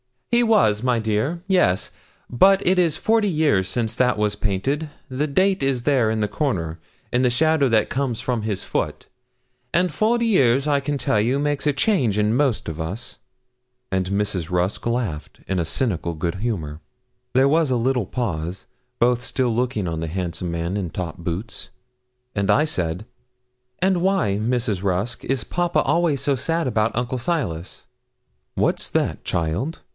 [0.31, 1.91] 'He was, my dear yes;
[2.29, 6.27] but it is forty years since that was painted the date is there in the
[6.29, 6.79] corner,
[7.11, 9.07] in the shadow that comes from his foot,
[9.73, 13.19] and forty years, I can tell you, makes a change in most of us;'
[13.91, 14.49] and Mrs.
[14.49, 16.79] Rusk laughed, in cynical good humour.
[17.33, 18.67] There was a little pause,
[18.99, 21.69] both still looking on the handsome man in top boots,
[22.33, 23.05] and I said
[23.79, 24.81] 'And why, Mrs.
[24.81, 27.85] Rusk, is papa always so sad about Uncle Silas?'
[28.55, 29.81] 'What's that, child?'